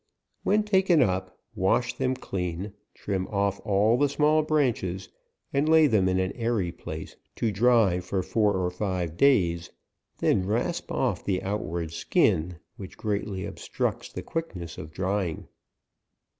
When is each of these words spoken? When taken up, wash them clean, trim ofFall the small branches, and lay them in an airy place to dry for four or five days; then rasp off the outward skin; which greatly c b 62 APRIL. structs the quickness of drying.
When 0.41 0.63
taken 0.63 1.03
up, 1.03 1.37
wash 1.53 1.93
them 1.93 2.15
clean, 2.15 2.73
trim 2.95 3.27
ofFall 3.27 3.99
the 3.99 4.09
small 4.09 4.41
branches, 4.41 5.09
and 5.53 5.69
lay 5.69 5.85
them 5.85 6.09
in 6.09 6.17
an 6.17 6.31
airy 6.31 6.71
place 6.71 7.15
to 7.35 7.51
dry 7.51 7.99
for 7.99 8.23
four 8.23 8.53
or 8.55 8.71
five 8.71 9.15
days; 9.15 9.69
then 10.17 10.47
rasp 10.47 10.91
off 10.91 11.23
the 11.23 11.43
outward 11.43 11.91
skin; 11.91 12.57
which 12.77 12.97
greatly 12.97 13.41
c 13.41 13.43
b 13.43 13.51
62 13.51 13.53
APRIL. 13.53 13.59
structs 13.91 14.11
the 14.11 14.23
quickness 14.23 14.79
of 14.79 14.89
drying. 14.89 15.47